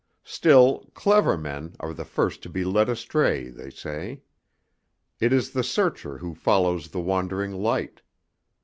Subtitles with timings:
[0.25, 4.21] Still, clever men are the first to be led astray, they say.
[5.19, 8.01] It is the searcher who follows the wandering light.